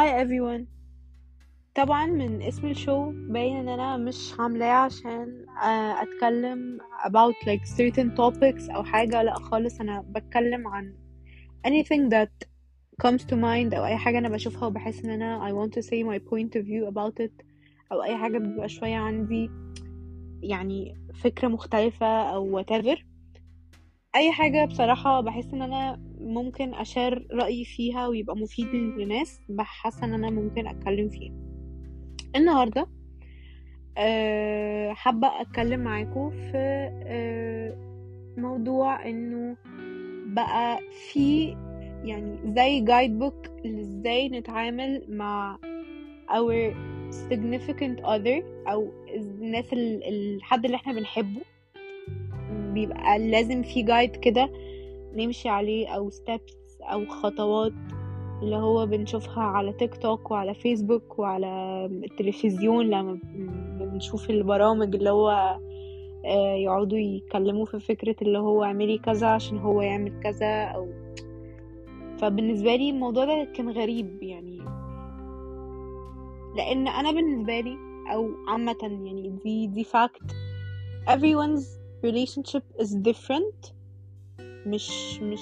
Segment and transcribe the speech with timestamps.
[0.00, 0.64] هاي everyone.
[1.74, 8.16] طبعا من اسم الشو باين إن أنا مش عاملاه عشان آه، أتكلم about like certain
[8.16, 9.22] topics أو حاجة.
[9.22, 10.94] لأ خالص أنا بتكلم عن
[11.66, 12.48] anything that
[13.06, 16.02] comes to mind أو أي حاجة أنا بشوفها وبحس إن أنا I want to say
[16.02, 17.44] my point of view about it
[17.92, 19.50] أو أي حاجة بيبقى شوية عندي
[20.42, 22.98] يعني فكرة مختلفة أو whatever.
[24.14, 30.12] أي حاجة بصراحة بحس إن أنا ممكن اشار رأيي فيها ويبقى مفيد للناس بحس إن
[30.14, 31.32] أنا ممكن أتكلم فيها.
[32.36, 32.86] النهاردة
[33.98, 36.56] أه حابة أتكلم معاكم في
[37.06, 37.76] أه
[38.36, 39.56] موضوع إنه
[40.26, 40.80] بقى
[41.12, 41.46] في
[42.04, 45.58] يعني زي جايد بوك إزاي نتعامل مع
[46.30, 46.74] our
[47.30, 51.40] significant other أو الناس ال- الحد اللي إحنا بنحبه.
[52.74, 54.50] بيبقى لازم في جايد كده
[55.14, 57.72] نمشي عليه أو steps أو خطوات
[58.42, 63.18] اللي هو بنشوفها على تيك توك وعلى فيسبوك وعلى التلفزيون لما
[63.80, 65.58] بنشوف البرامج اللي هو
[66.24, 70.88] آه، يقعدوا يتكلموا في فكرة اللي هو اعملي كذا عشان هو يعمل كذا أو
[72.18, 74.58] فبالنسبة لي الموضوع ده كان غريب يعني.
[76.56, 77.76] لأن أنا بالنسبة لي
[78.12, 80.32] أو عامة يعني دي دي fact
[81.08, 81.66] everyone's
[82.06, 83.72] relationship is different
[84.66, 85.40] مش مش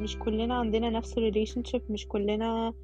[0.00, 2.74] مش كلنا عندنا نفس ال relationship مش كلنا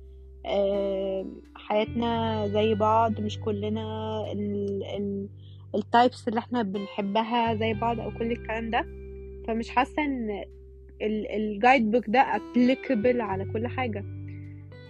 [1.55, 3.83] حياتنا زي بعض مش كلنا
[4.33, 5.29] ال ال
[5.75, 8.87] types اللي إحنا بنحبها زي بعض أو كل الكلام ده.
[9.49, 10.45] فمش حاسة إن
[11.31, 14.05] ال guidebook ده applicable على كل حاجة.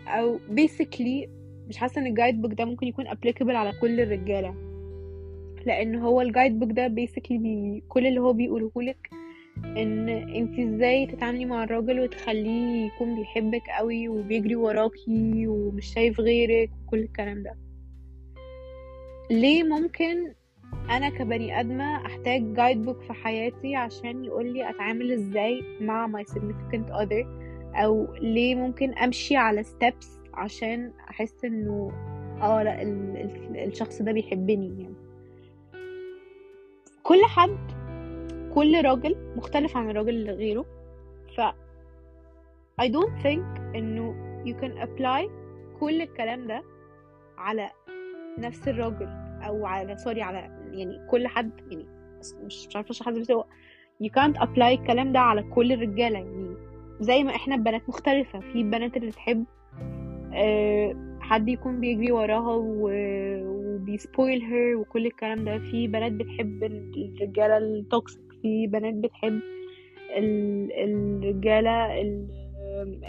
[0.07, 1.29] أو basically
[1.69, 4.55] مش حاسة إن ال guidebook ده ممكن يكون applicable على كل الرجالة.
[5.67, 9.11] لأن هو ال guidebook ده basically كل اللي هو بيقوله لك
[9.65, 16.71] إن انت إزاي تتعاملي مع الراجل وتخليه يكون بيحبك قوي وبيجري وراكي ومش شايف غيرك
[16.87, 17.57] وكل الكلام ده.
[19.31, 20.35] ليه ممكن
[20.91, 27.27] أنا كبني آدمة أحتاج guidebook في حياتي عشان يقولي أتعامل إزاي مع my significant other
[27.75, 31.91] أو ليه ممكن أمشي على steps عشان أحس إنه
[32.43, 34.95] آه لأ ال- ال- الشخص ده بيحبني يعني؟
[37.03, 37.84] كل حد
[38.55, 40.65] كل راجل مختلف عن الراجل اللي غيره.
[41.37, 41.41] ف
[42.83, 44.15] I don't think إنه
[44.47, 45.31] you can apply
[45.81, 46.63] كل الكلام ده
[47.39, 47.71] على
[48.39, 49.09] نفس الراجل
[49.47, 50.39] أو على سوري على
[50.73, 51.87] يعني كل حد يعني
[52.47, 53.45] مش مش عارفة أشرح بس هو
[54.05, 56.19] you can't apply الكلام ده على كل الرجالة.
[56.19, 56.57] يعني
[57.01, 58.41] زي ما إحنا بنات مختلفة.
[58.41, 59.45] في بنات اللي تحب
[60.35, 65.59] آه، حد يكون بيجري وراها وبي spoil her وكل الكلام ده.
[65.59, 69.41] في بنات بتحب الرجالة ال toxic في بنات بتحب
[70.17, 72.45] ال- الرجالة ال-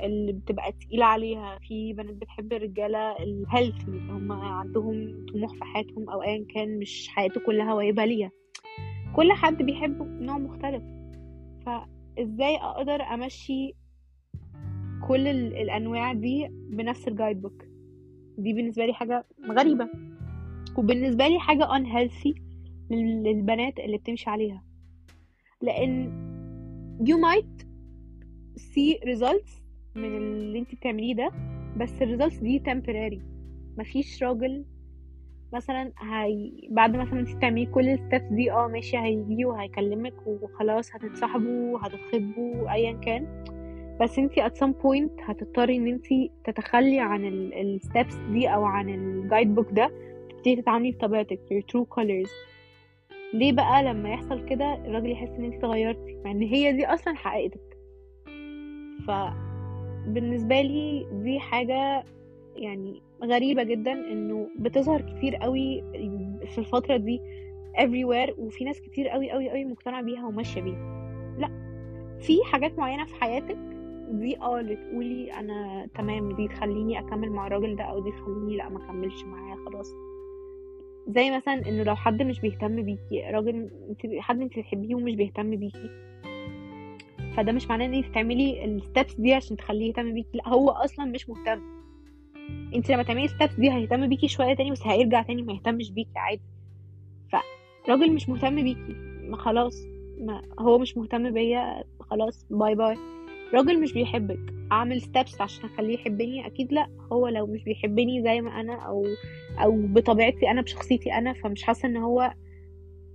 [0.03, 5.63] اللي بتبقى تقيلة عليها في بنات بتحب الرجالة ال healthy اللي هم عندهم طموح في
[5.63, 8.31] حياتهم أو أيا كان مش حياته كلها وهيبة ليها.
[9.15, 10.83] كل حد بيحب نوع مختلف.
[11.65, 13.73] فإزاي أقدر أمشي
[15.07, 17.63] كل ال- الأنواع دي بنفس الجايد بوك
[18.37, 19.89] دي بالنسبة لي حاجة غريبة.
[20.77, 22.33] وبالنسبة لي حاجة unhealthy
[22.91, 24.63] لل- للبنات اللي بتمشي عليها.
[25.61, 26.11] لأن
[27.01, 27.65] you might
[28.59, 29.51] see results
[29.95, 31.31] من اللي انت بتعمليه ده
[31.77, 33.19] بس ال results دي temporary.
[33.79, 34.65] مفيش راجل
[35.53, 41.79] مثلا هي بعد مثلا انت تعملي كل الستبس دي آه ماشي هيجي وهيكلمك وخلاص هتتصاحبوا
[41.81, 43.43] هتتخطبوا ايا كان.
[44.01, 46.05] بس انت at some point هتضطري ان انت
[46.43, 49.91] تتخلي عن الستبس دي أو عن الجايد بوك ده
[50.29, 52.54] تبتدي تتعاملي بطبيعتك your true colors.
[53.35, 57.15] ليه بقى لما يحصل كده الراجل يحس إن انت اتغيرتي مع إن هي دي أصلا
[57.15, 57.77] حقيقتك.
[59.07, 62.03] فبالنسبه لي دي حاجة
[62.55, 65.83] يعني غريبة جدا إنه بتظهر كتير قوي
[66.45, 67.19] في الفترة دي
[67.77, 70.95] everywhere وفي ناس كتير قوي قوي قوي مقتنعة بيها وماشية بيها.
[71.39, 71.49] لأ
[72.19, 73.57] في حاجات معينة في حياتك
[74.11, 78.57] دي آه اللي تقولي أنا تمام دي تخليني أكمل مع الراجل ده أو دي تخليني
[78.57, 79.91] لأ ما أكملش معاه خلاص.
[81.07, 83.69] زي مثلا إنه لو حد مش بيهتم بيكي راجل
[84.19, 85.89] حد انت بتحبيه ومش بيهتم بيكي
[87.37, 91.05] فده مش معناه إن انت تعملي الستبس دي عشان تخليه يهتم بيكي لأ هو أصلا
[91.05, 91.61] مش مهتم.
[92.75, 96.09] انت لما تعملي الستبس دي هيهتم بيكي شوية تاني بس هيرجع تاني ما يهتمش بيكي
[96.15, 96.41] عادي.
[97.85, 98.95] فراجل مش مهتم بيكي
[99.29, 99.83] ما خلاص
[100.19, 102.97] ما هو مش مهتم بيا خلاص bye bye
[103.55, 104.39] راجل مش بيحبك.
[104.71, 106.87] أعمل steps عشان أخليه يحبني؟ أكيد لأ.
[107.11, 109.05] هو لو مش بيحبني زي ما أنا أو
[109.63, 112.33] أو بطبيعتي أنا بشخصيتي أنا فمش حاسة إن هو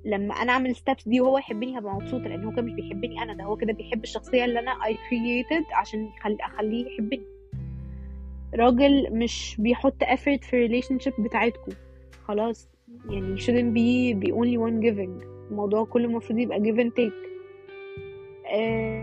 [0.04, 3.34] لما أنا أعمل steps دي وهو يحبني هبقى مبسوطة لأن هو كده مش بيحبني أنا.
[3.34, 6.08] ده هو كده بيحب الشخصية اللي أنا I created عشان
[6.40, 7.22] أخليه يحبني.
[8.54, 11.72] راجل مش بيحط effort في relationship بتاعتكم
[12.25, 12.69] خلاص.
[13.10, 15.26] يعني shouldn't be the only one giving.
[15.50, 17.31] الموضوع كله المفروض يبقى give and take.
[18.52, 19.00] آه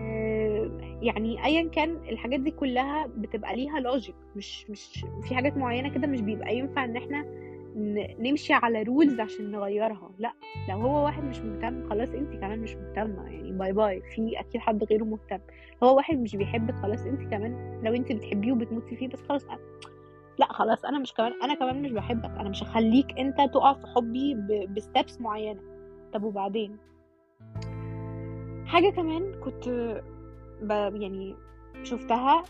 [1.02, 6.08] يعني ايا كان الحاجات دي كلها بتبقى ليها logic مش مش في حاجات معينة كده
[6.08, 7.26] مش بيبقى ينفع إن إحنا
[8.20, 10.34] نمشي على rules عشان نغيرها لأ
[10.70, 14.62] لو هو واحد مش مهتم خلاص انت كمان مش مهتمة يعني bye bye في أكيد
[14.62, 15.40] حد غيره مهتم
[15.84, 19.60] هو واحد مش بيحبك خلاص انت كمان لو انت بتحبيه وبتموتي فيه بس خلاص أنا.
[20.40, 23.88] لأ خلاص أنا مش كمان أنا كمان مش بحبك أنا مش هخليك أنت تقع في
[23.96, 24.36] حبي
[24.70, 25.62] بستبس معينة
[26.14, 26.78] طب وبعدين
[28.66, 29.68] حاجة كمان كنت.
[31.02, 31.36] يعني
[31.84, 32.44] شفتها.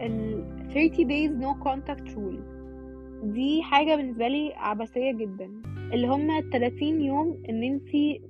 [0.00, 0.44] ال
[0.74, 2.40] 30 days no contact rule.
[3.24, 5.50] دي حاجة بالنسبة لي عبثية جدا.
[5.92, 8.20] اللي هما 30 يوم إن انتي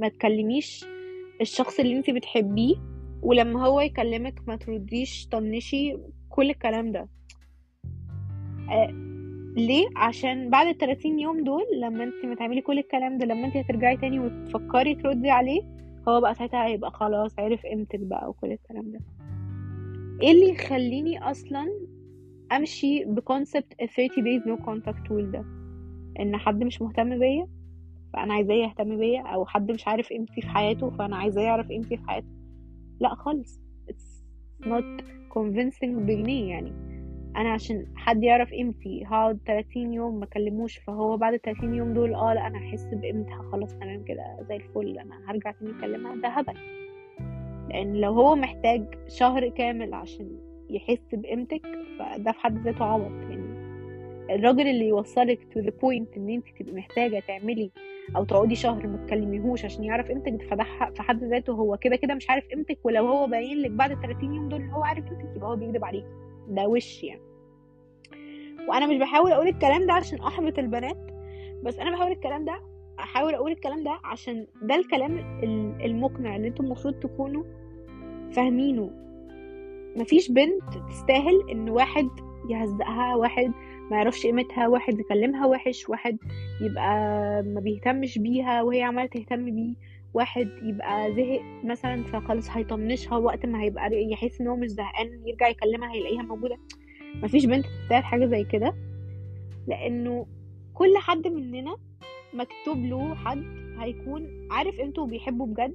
[0.00, 0.84] ما تكلميش
[1.40, 2.74] الشخص اللي انتي بتحبيه
[3.22, 5.96] ولما هو يكلمك ما ترديش طنشي
[6.28, 7.08] كل الكلام ده.
[8.70, 8.90] آه
[9.56, 13.46] ليه؟ عشان بعد ال 30 يوم دول لما انتي ما تعملي كل الكلام ده لما
[13.46, 15.62] انتي هترجعي تاني وتفكري تردي عليه
[16.10, 19.00] هو بقى ساعتها هيبقى خلاص عرف قيمتك بقى وكل الكلام ده.
[20.22, 21.66] إيه اللي يخليني أصلا
[22.52, 25.44] أمشي بكونسبت 30 days no contact rule ده؟
[26.20, 27.46] إن حد مش مهتم بيا
[28.12, 31.96] فأنا عايزاه يهتم بيا أو حد مش عارف قيمتي في حياته فأنا عايزاه يعرف قيمتي
[31.96, 32.28] في حياته.
[33.00, 33.60] لا خالص
[33.90, 34.22] it's
[34.66, 35.02] not
[35.34, 36.89] convincing بجنيه يعني.
[37.36, 42.14] أنا عشان حد يعرف قيمتي هقعد 30 يوم ما كلموش فهو بعد 30 يوم دول
[42.14, 46.28] آه لأ أنا هحس بقيمتها خلاص تمام كده زي الفل أنا هرجع تاني أكلمها ده
[46.28, 46.54] هبل.
[47.68, 50.30] لأن لو هو محتاج شهر كامل عشان
[50.70, 51.62] يحس بقيمتك
[51.98, 53.60] فده في حد ذاته عبط يعني.
[54.30, 57.70] الراجل اللي يوصلك to the point إن أنت تبقي محتاجة تعملي
[58.16, 62.14] أو تقعدي شهر ما تكلميهوش عشان يعرف قيمتك فده في حد ذاته هو كده كده
[62.14, 65.36] مش عارف قيمتك ولو هو باين لك بعد ال 30 يوم دول هو عارف قيمتك
[65.36, 66.04] يبقى هو بيكذب عليك
[66.50, 67.22] ده وش يعني.
[68.68, 70.98] وأنا مش بحاول أقول الكلام ده عشان أحبط البنات
[71.62, 72.60] بس أنا بحاول الكلام ده
[73.00, 75.18] أحاول أقول الكلام ده عشان ده الكلام
[75.84, 77.44] المقنع اللي أنتم المفروض تكونوا
[78.32, 78.90] فاهمينه.
[79.96, 82.08] مفيش بنت تستاهل إن واحد
[82.50, 83.52] يهزقها واحد
[83.90, 86.18] ما يعرفش قيمتها واحد يكلمها وحش واحد
[86.60, 86.94] يبقى
[87.42, 89.74] ما بيهتمش بيها وهي عمالة تهتم بيه.
[90.14, 95.48] واحد يبقى زهق مثلا فخلاص هيطنشها وقت ما هيبقى يحس إن هو مش زهقان يرجع
[95.48, 96.56] يكلمها هيلاقيها موجودة.
[97.14, 98.74] مفيش بنت تستاهل حاجة زي كده
[99.68, 100.26] لأنه
[100.74, 101.76] كل حد مننا
[102.34, 103.44] مكتوب له حد
[103.78, 105.74] هيكون عارف قيمته وبيحبه بجد.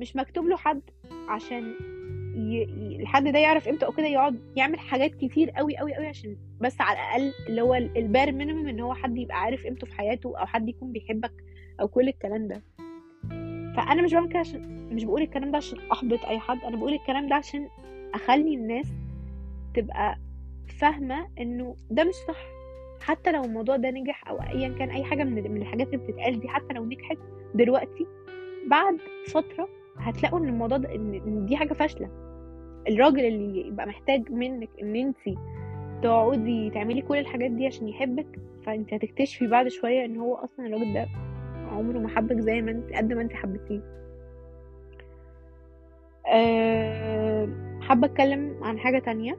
[0.00, 0.82] مش مكتوب له حد
[1.28, 1.74] عشان
[2.36, 2.62] ي...
[3.00, 6.80] الحد ده يعرف إمتى أو كده يقعد يعمل حاجات كتير قوي قوي قوي عشان بس
[6.80, 10.46] على الأقل اللي هو البار مينيمم إن هو حد يبقى عارف قيمته في حياته أو
[10.46, 11.32] حد يكون بيحبك
[11.80, 12.62] أو كل الكلام ده.
[13.76, 16.92] فأنا مش بعمل كده عشان مش بقول الكلام ده عشان أحبط أي حد أنا بقول
[16.92, 17.68] الكلام ده عشان
[18.14, 18.92] أخلي الناس
[19.74, 20.16] تبقى
[20.80, 22.44] فاهمة إنه ده مش صح.
[23.00, 26.40] حتى لو الموضوع ده نجح أو ايا كان أي حاجة من من الحاجات اللي بتتقال
[26.40, 27.16] دي حتى لو نجحت
[27.54, 28.06] دلوقتي
[28.66, 28.98] بعد
[29.30, 29.68] فترة
[29.98, 32.08] هتلاقوا إن الموضوع ده إن دي حاجة فاشلة.
[32.88, 35.38] الراجل اللي يبقى محتاج منك إن انت
[36.02, 38.26] تقعدي تعملي كل الحاجات دي عشان يحبك
[38.66, 41.08] فانت هتكتشفي بعد شوية إن هو أصلا الراجل ده
[41.80, 43.80] عمره ما حبك زي ما انت قد ما انت حبيتيه.
[46.32, 47.48] أه
[47.80, 49.36] حابة أتكلم عن حاجة تانية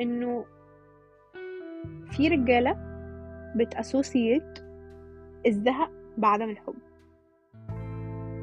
[0.00, 0.44] إنه
[2.10, 2.76] في رجالة
[3.56, 4.58] بتاسوسيت
[5.46, 6.74] الزهق بعدم الحب.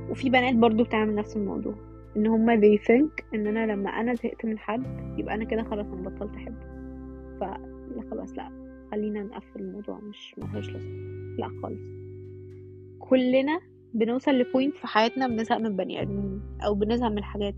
[0.09, 1.75] وفي بنات برضو بتعمل نفس الموضوع
[2.17, 4.83] إن هما they think إن أنا لما أنا زهقت من حد
[5.19, 6.67] يبقى أنا كده خلاص أنا بطلت أحبه.
[7.39, 8.51] فلا خلاص لا
[8.91, 10.91] خلينا نقفل الموضوع مش ملهاش لازمة.
[11.39, 12.06] لا خالص.
[13.09, 13.59] كلنا
[13.93, 17.55] بنوصل لبوينت في حياتنا بنزهق من البني آدمين أو بنزهق من الحاجات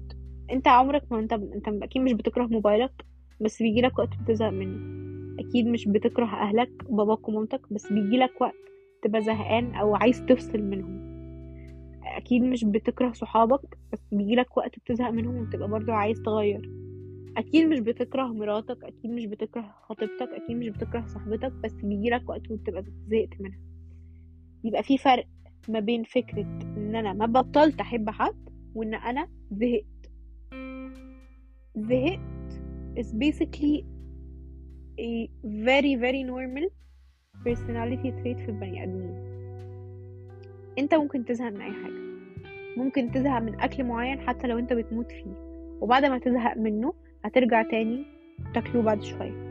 [0.52, 3.06] أنت عمرك ما أنت أنت أكيد مش بتكره موبايلك
[3.42, 5.00] بس بيجيلك وقت بتزهق منه.
[5.40, 8.56] أكيد مش بتكره أهلك باباك ومامتك بس بيجيلك وقت
[9.04, 11.10] تبقى زهقان أو عايز تفصل منهم.
[12.18, 16.72] أكيد مش بتكره صحابك بس بيجيلك وقت بتزهق منهم وبتبقى برضو عايز تغير.
[17.38, 22.52] أكيد مش بتكره مراتك أكيد مش بتكره خطيبتك أكيد مش بتكره صاحبتك بس بيجيلك وقت
[22.52, 23.60] وبتبقى زهقت منها.
[24.64, 25.26] يبقى في فرق.
[25.68, 30.12] ما بين فكرة إن أنا ما بطلت أحب حد وإن أنا زهقت.
[31.76, 32.20] زهقت
[32.98, 33.86] is basically
[35.00, 36.66] a very very normal
[37.46, 39.30] personality trait في البني آدمين.
[40.80, 42.00] أنت ممكن تزهق من أي حاجة.
[42.78, 45.34] ممكن تزهق من أكل معين حتى لو أنت بتموت فيه.
[45.82, 46.94] وبعد ما تزهق منه
[47.26, 48.06] هترجع تاني
[48.54, 49.50] تاكله بعد شوية.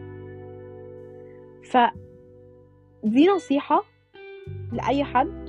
[1.65, 1.77] ف
[3.05, 3.85] دي نصيحة
[4.73, 5.48] لأي حد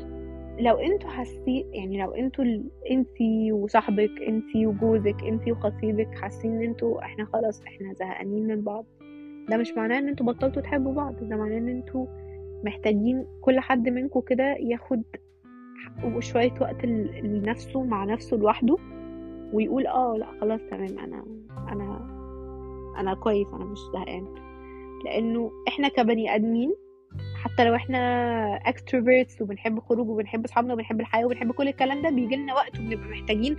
[0.60, 2.64] لو أنتوا حاسين يعني لو أنتوا ال...
[2.92, 8.86] انتي وصاحبك انتي وجوزك انتي وخطيبك حاسين ان أنتوا إحنا خلاص إحنا زهقانين من بعض
[9.50, 12.06] ده مش معناه ان أنتوا بطلتوا تحبوا بعض ده معناه ان أنتوا
[12.64, 15.04] محتاجين كل حد منكم كده ياخد
[16.20, 18.76] شوية وقت لنفسه مع نفسه لوحده
[19.54, 21.26] ويقول آه لأ خلاص تمام أنا
[21.72, 22.10] أنا
[23.00, 24.26] أنا كويس أنا مش زهقان.
[25.06, 26.74] لأنه إحنا كبني آدمين
[27.44, 28.00] حتى لو إحنا
[28.66, 33.08] extroverts وبنحب خروج وبنحب اصحابنا وبنحب الحياة وبنحب كل الكلام ده بيجي لنا وقت وبنبقى
[33.10, 33.56] محتاجين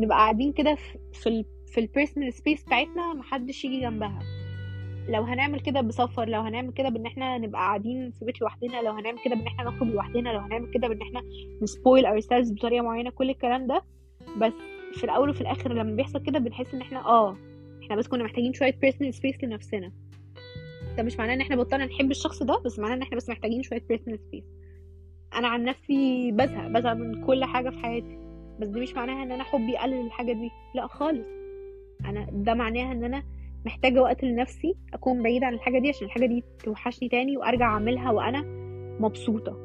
[0.00, 4.18] نبقى قاعدين كده في في ال في ال personal space بتاعتنا محدش يجي جنبها.
[5.08, 8.92] لو هنعمل كده بسفر لو هنعمل كده بإن إحنا نبقى قاعدين في بيت لوحدنا لو
[8.92, 11.22] هنعمل كده بإن إحنا نخرج لوحدنا لو هنعمل كده بإن إحنا
[11.62, 13.82] ن spoil ourselves بطريقة معينة كل الكلام ده.
[14.36, 14.52] بس
[14.94, 17.36] في الأول وفي الآخر لما بيحصل كده بنحس إن إحنا آه
[17.82, 19.92] إحنا بس كنا محتاجين شوية personal space لنفسنا.
[20.96, 23.62] ده مش معناه إن إحنا بطلنا نحب الشخص ده بس معناه إن إحنا بس محتاجين
[23.62, 24.44] شوية personal space
[25.34, 28.18] أنا عن نفسي بزهق بزهق من كل حاجة في حياتي.
[28.60, 30.50] بس دي مش معناها إن أنا حبي يقلل الحاجة دي.
[30.74, 31.26] لا خالص.
[32.04, 33.22] أنا ده معناها إن أنا
[33.66, 38.10] محتاجة وقت لنفسي أكون بعيده عن الحاجة دي عشان الحاجة دي توحشني تاني وأرجع أعملها
[38.12, 38.42] وأنا
[39.00, 39.64] مبسوطة.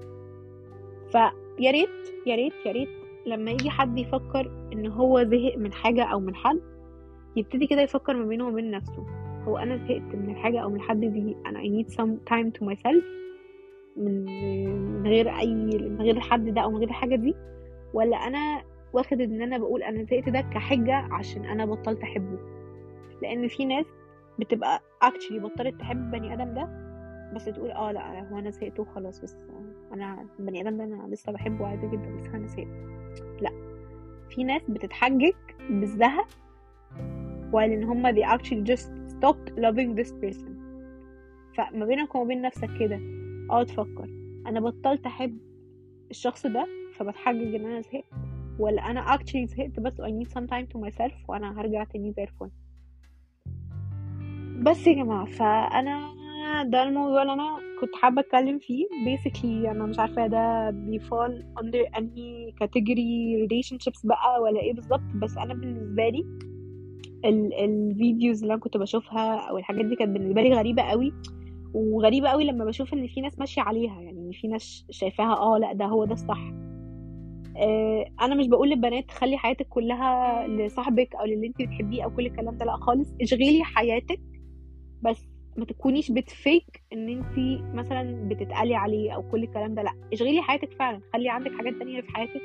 [1.12, 1.90] فيا ريت
[2.28, 2.90] يا ريت يا ريت
[3.26, 6.62] لما يجي حد يفكر إن هو زهق من حاجة أو من حد
[7.36, 9.06] يبتدي كده يفكر ما بينه وبين نفسه.
[9.48, 12.66] هو أنا زهقت من الحاجة أو من الحد دي أنا I need some time to
[12.70, 13.04] myself
[13.98, 15.54] من غير أي
[15.90, 17.36] من غير الحد ده أو من غير الحاجة دي
[17.94, 18.62] ولا أنا
[18.94, 22.40] واخد إن أنا بقول أنا زهقت ده كحجة عشان أنا بطلت أحبه.
[23.22, 23.86] لأن في ناس
[24.40, 26.70] بتبقى actually بطلت تحب البني آدم ده
[27.36, 29.36] بس تقول آه لأ هو أنا زهقت وخلاص بس
[29.94, 32.68] أنا البني آدم ده أنا لسه بحبه عادي جدا بس أنا زهقت.
[33.42, 33.52] لأ
[34.30, 35.34] في ناس بتتحجج
[35.70, 36.28] بالزهق
[37.52, 38.90] while إن هما they actually just
[39.22, 40.52] stopped loving this person.
[41.58, 43.00] فما بينك وما بين نفسك كده.
[43.50, 44.10] اقعد تفكر.
[44.48, 45.38] أنا بطلت أحب
[46.12, 48.06] الشخص ده فبتحجج إن أنا زهقت.
[48.60, 52.24] ولا أنا actually زهقت بس I need some time to myself وأنا هرجع تاني زي
[52.24, 52.50] الفل.
[54.64, 56.12] بس يا جماعة فأنا
[56.64, 58.86] ده الموضوع اللي أنا كنت حابة أتكلم فيه.
[58.86, 65.02] Basically أنا مش عارفة ده بيفال under انهي category relationships بقى ولا إيه بالظبط.
[65.16, 66.26] بس أنا بالنسبة لي
[67.26, 71.14] ال الفيديوز اللي أنا كنت بشوفها أو الحاجات دي كانت بالنسبة لي غريبة قوي.
[71.74, 75.74] وغريبة قوي لما بشوف إن في ناس ماشية عليها يعني في ناس شايفاها آه لأ
[75.74, 76.52] ده هو ده الصح.
[77.58, 82.26] آه، أنا مش بقول للبنات تخلي حياتك كلها لصاحبك أو للي أنت بتحبيه أو كل
[82.26, 84.20] الكلام ده لأ خالص اشغلي حياتك.
[85.02, 90.42] بس ما تكونيش بتفيك إن أنت مثلا بتتقلي عليه أو كل الكلام ده لأ اشغلي
[90.42, 91.02] حياتك فعلا.
[91.14, 92.42] خلي عندك حاجات تانية في حياتك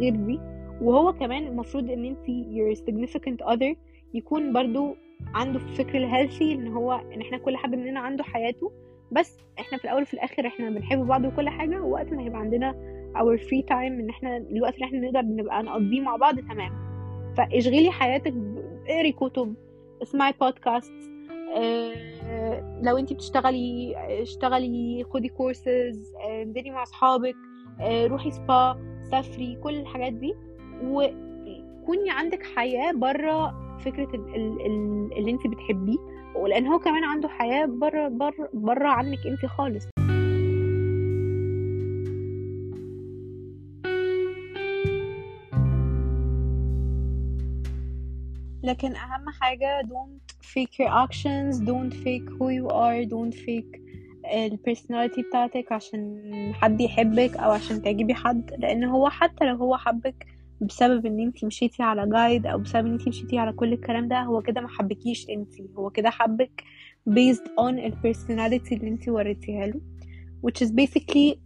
[0.00, 0.38] غير دي.
[0.82, 3.76] وهو كمان المفروض إن أنت your significant other
[4.14, 4.96] يكون برضو
[5.34, 8.72] عنده فكر الهيلثي إن هو إن إحنا كل حد مننا عنده حياته.
[9.12, 12.72] بس إحنا في الأول وفي الآخر إحنا بنحب بعض وكل حاجة ووقت ما هيبقى عندنا
[13.16, 16.70] our free time إن إحنا الوقت اللي إحنا نقدر نبقى نقضيه مع بعض تمام.
[17.36, 18.34] فاشغلي حياتك
[18.88, 19.54] اقري كتب
[20.02, 20.92] اسمعي بودكاست
[21.56, 27.36] آه لو انتي بتشتغلي اشتغلي خدي كورسز انزلي مع أصحابك
[27.80, 28.76] آه روحي سبا
[29.10, 30.34] سافري كل الحاجات دي.
[30.84, 35.98] وكوني عندك حياة بره ال- اللي انتي بتحبيه
[36.36, 39.84] ولأن هو كمان عنده حياة بره بره بره عنك انتي خالص.
[48.62, 53.80] لكن أهم حاجة don't fake your actions don't fake who you are don't fake
[54.68, 56.20] personality بتاعتك عشان
[56.54, 60.26] حد يحبك أو عشان تعجبي حد لأن هو حتى لو هو حبك
[60.60, 64.20] بسبب ان انتي مشيتي على جايد أو بسبب ان انتي مشيتي على كل الكلام ده
[64.22, 66.62] هو كده ما حبكيش انتي هو كده حبك
[67.10, 69.80] based on ال personality اللي انتي وريتيها له
[70.46, 71.36] which is basically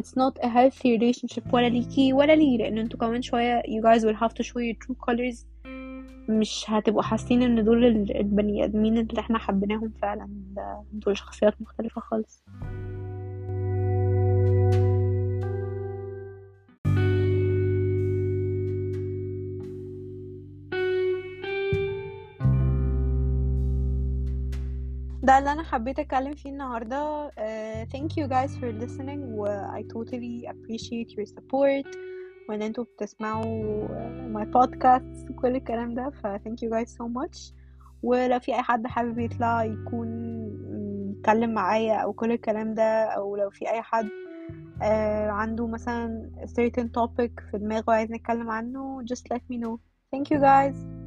[0.00, 4.02] it's not a healthy relationship ولا ليكي ولا ليه لأن أنتوا كمان شوية you guys
[4.02, 5.44] will have to show your true colors
[6.28, 10.28] مش هتبقوا حاسين إن دول ال- البني آدمين اللي إحنا حبيناهم فعلا
[10.92, 12.44] دول شخصيات مختلفة خالص.
[25.30, 27.30] ده اللي أنا حبيت أتكلم فيه النهارده.
[27.30, 29.20] uh, thank you guys for listening.
[29.20, 29.46] و
[29.78, 31.96] I totally appreciate your support.
[32.48, 36.10] وإن أنتوا بتسمعوا uh, my podcasts وكل الكلام ده.
[36.10, 37.52] ف thank you guys so much.
[38.02, 40.08] ولو في أي حد حابب يطلع يكون
[41.10, 44.08] يتكلم معايا أو كل الكلام ده أو لو في أي حد
[44.80, 44.82] uh,
[45.30, 49.78] عنده مثلا certain topic في دماغه عايز نتكلم عنه just let me know.
[50.16, 50.99] Thank you guys.